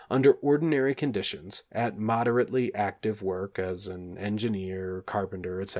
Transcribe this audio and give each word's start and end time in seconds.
under 0.09 0.31
ordinary 0.41 0.95
conditions, 0.95 1.61
at 1.71 1.95
moderately 1.95 2.73
active 2.73 3.21
work, 3.21 3.59
as 3.59 3.87
an 3.87 4.17
engineer, 4.17 5.03
carpenter, 5.05 5.61
etc. 5.61 5.69